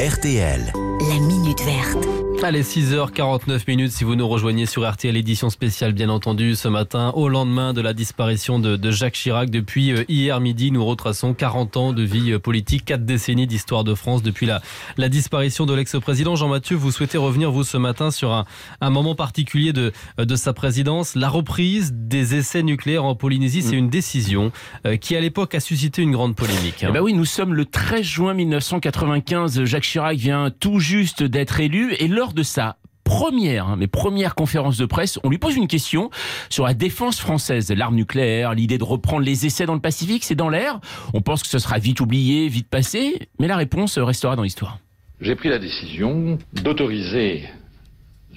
[0.00, 0.89] RTL.
[1.08, 2.06] La Minute Verte.
[2.42, 7.10] Allez, 6h49 minutes si vous nous rejoignez sur RTL, édition spéciale bien entendu ce matin,
[7.14, 9.50] au lendemain de la disparition de, de Jacques Chirac.
[9.50, 13.84] Depuis euh, hier midi, nous retraçons 40 ans de vie euh, politique, 4 décennies d'histoire
[13.84, 14.62] de France depuis la,
[14.96, 16.34] la disparition de l'ex-président.
[16.34, 18.46] Jean-Mathieu, vous souhaitez revenir, vous, ce matin, sur un,
[18.80, 23.60] un moment particulier de, de sa présidence, la reprise des essais nucléaires en Polynésie.
[23.60, 24.50] C'est une décision
[24.86, 26.84] euh, qui, à l'époque, a suscité une grande polémique.
[26.84, 26.88] hein.
[26.88, 29.64] Eh ben oui, nous sommes le 13 juin 1995.
[29.64, 30.89] Jacques Chirac vient tout juste
[31.22, 35.38] d'être élu et lors de sa première, hein, mais première conférence de presse, on lui
[35.38, 36.10] pose une question
[36.48, 40.34] sur la défense française, l'arme nucléaire, l'idée de reprendre les essais dans le Pacifique, c'est
[40.34, 40.80] dans l'air.
[41.12, 44.78] On pense que ce sera vite oublié, vite passé, mais la réponse restera dans l'histoire.
[45.20, 47.44] J'ai pris la décision d'autoriser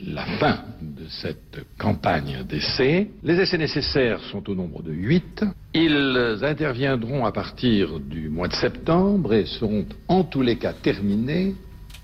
[0.05, 3.09] la fin de cette campagne d'essais.
[3.23, 5.45] Les essais nécessaires sont au nombre de 8.
[5.75, 11.53] Ils interviendront à partir du mois de septembre et seront en tous les cas terminés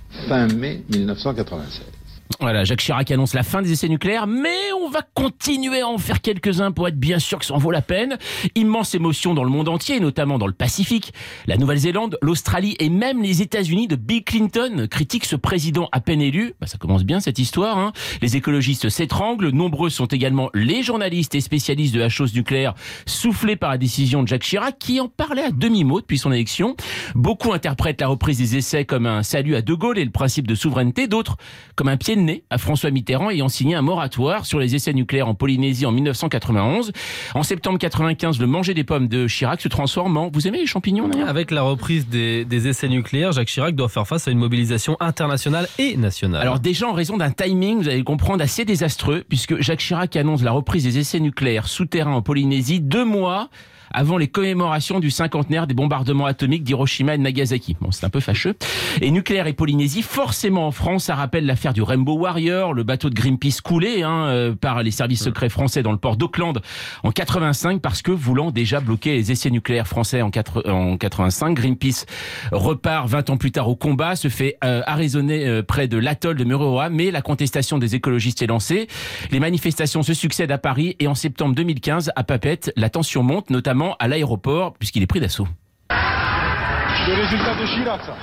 [0.09, 1.98] fin mai 1996.
[2.37, 5.97] Voilà, Jacques Chirac annonce la fin des essais nucléaires, mais on va continuer à en
[5.97, 8.17] faire quelques-uns pour être bien sûr que ça en vaut la peine.
[8.53, 11.11] Immense émotion dans le monde entier, notamment dans le Pacifique.
[11.47, 16.21] La Nouvelle-Zélande, l'Australie et même les États-Unis de Bill Clinton critiquent ce président à peine
[16.21, 16.53] élu.
[16.61, 17.79] Bah, ça commence bien cette histoire.
[17.79, 17.93] Hein.
[18.21, 19.49] Les écologistes s'étranglent.
[19.49, 22.75] Nombreux sont également les journalistes et spécialistes de la chose nucléaire
[23.07, 26.75] soufflés par la décision de Jacques Chirac, qui en parlait à demi-mot depuis son élection.
[27.15, 30.45] Beaucoup interprètent la reprise des essais comme un salut à De Gaulle et le principe
[30.45, 31.07] de souveraineté.
[31.07, 31.37] D'autres
[31.75, 34.93] comme un pied de nez à François Mitterrand ayant signé un moratoire sur les essais
[34.93, 36.91] nucléaires en Polynésie en 1991.
[37.33, 40.29] En septembre 95, le manger des pommes de Chirac se transforme en...
[40.31, 43.89] Vous aimez les champignons d'ailleurs Avec la reprise des, des essais nucléaires, Jacques Chirac doit
[43.89, 46.41] faire face à une mobilisation internationale et nationale.
[46.41, 50.15] Alors déjà en raison d'un timing, vous allez le comprendre, assez désastreux, puisque Jacques Chirac
[50.15, 53.49] annonce la reprise des essais nucléaires souterrains en Polynésie deux mois
[53.91, 57.75] avant les commémorations du cinquantenaire des bombardements atomiques d'Hiroshima et Nagasaki.
[57.81, 58.55] Bon, c'est un peu fâcheux.
[59.01, 63.09] Et nucléaire et Polynésie, forcément en France, ça rappelle l'affaire du Rainbow Warrior, le bateau
[63.09, 66.59] de Greenpeace coulé hein, euh, par les services secrets français dans le port d'Auckland
[67.03, 71.55] en 85 parce que voulant déjà bloquer les essais nucléaires français en, 4, en 85,
[71.55, 72.05] Greenpeace
[72.51, 76.35] repart 20 ans plus tard au combat, se fait euh, arraisonner euh, près de l'atoll
[76.35, 78.87] de Mururoa, mais la contestation des écologistes est lancée.
[79.31, 83.49] Les manifestations se succèdent à Paris et en septembre 2015, à Papette, la tension monte,
[83.49, 85.47] notamment à l'aéroport, puisqu'il est pris d'assaut.
[85.89, 88.15] Le résultat de Chirac, ça.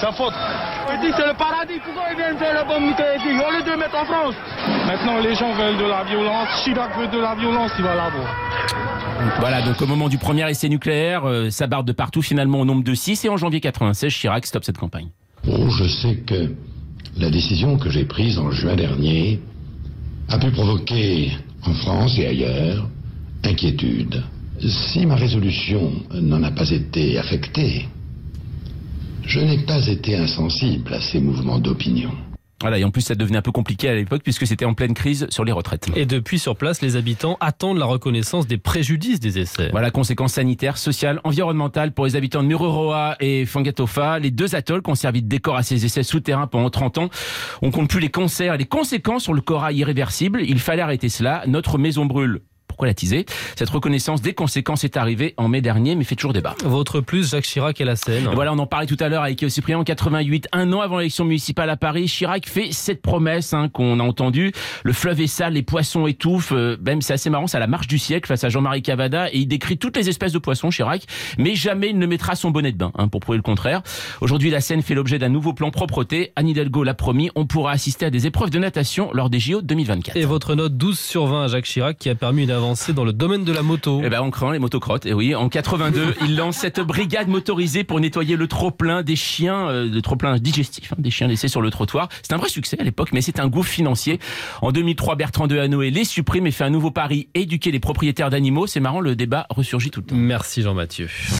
[0.00, 0.32] Sa faute.
[0.92, 1.80] Il dit c'est le paradis.
[1.84, 4.34] Pourquoi ils viennent faire la bombe nucléaire ici Au lieu de le mettre en France.
[4.86, 6.48] Maintenant, les gens veulent de la violence.
[6.62, 8.34] Chirac veut de la violence, il va l'avoir.
[9.40, 12.64] Voilà, donc au moment du premier essai nucléaire, euh, ça barre de partout, finalement au
[12.64, 15.08] nombre de 6, et en janvier 96, Chirac stoppe cette campagne.
[15.44, 16.54] Bon, je sais que
[17.16, 19.40] la décision que j'ai prise en juin dernier
[20.28, 21.32] a pu provoquer
[21.66, 22.88] en France et ailleurs
[23.44, 24.22] inquiétude.
[24.60, 27.86] Si ma résolution n'en a pas été affectée,
[29.24, 32.10] je n'ai pas été insensible à ces mouvements d'opinion.
[32.60, 34.94] Voilà, et en plus ça devenait un peu compliqué à l'époque puisque c'était en pleine
[34.94, 35.86] crise sur les retraites.
[35.94, 39.68] Et depuis sur place, les habitants attendent la reconnaissance des préjudices des essais.
[39.70, 44.18] Voilà, conséquences sanitaires, sociales, environnementales pour les habitants de Mururoa et Fangatofa.
[44.18, 47.10] Les deux atolls qui ont servi de décor à ces essais souterrains pendant 30 ans.
[47.62, 50.42] On compte plus les concerts et les conséquences sur le corail irréversible.
[50.42, 51.44] Il fallait arrêter cela.
[51.46, 52.40] Notre maison brûle.
[52.78, 56.32] Pourquoi la teaser Cette reconnaissance des conséquences est arrivée en mai dernier, mais fait toujours
[56.32, 56.54] débat.
[56.64, 58.28] Votre plus, Jacques Chirac et la Seine.
[58.30, 60.98] Et voilà, on en parlait tout à l'heure avec Cyprien en 88, un an avant
[60.98, 62.06] l'élection municipale à Paris.
[62.06, 64.52] Chirac fait cette promesse hein, qu'on a entendue.
[64.84, 66.52] Le fleuve est sale, les poissons étouffent.
[66.52, 69.28] Euh, même c'est assez marrant, c'est à la marche du siècle face à Jean-Marie Cavada
[69.32, 71.02] et il décrit toutes les espèces de poissons, Chirac,
[71.36, 73.82] mais jamais il ne mettra son bonnet de bain hein, pour prouver le contraire.
[74.20, 76.30] Aujourd'hui, la Seine fait l'objet d'un nouveau plan propreté.
[76.36, 79.62] Anne Hidalgo l'a promis, on pourra assister à des épreuves de natation lors des JO
[79.62, 80.16] 2024.
[80.16, 82.52] Et votre note 12 sur 20 à Jacques Chirac qui a permis une
[82.92, 84.02] dans le domaine de la moto.
[84.04, 85.06] Eh ben, on craint les motocrottes.
[85.06, 89.68] Et oui, en 82, il lance cette brigade motorisée pour nettoyer le trop-plein des chiens,
[89.68, 92.08] euh, le trop-plein digestif, hein, des chiens laissés sur le trottoir.
[92.22, 94.18] C'est un vrai succès à l'époque, mais c'est un gouffre financier.
[94.60, 98.28] En 2003, Bertrand de Hanoë les supprime et fait un nouveau pari, éduquer les propriétaires
[98.28, 98.66] d'animaux.
[98.66, 100.16] C'est marrant, le débat ressurgit tout le temps.
[100.16, 101.08] Merci Jean-Mathieu.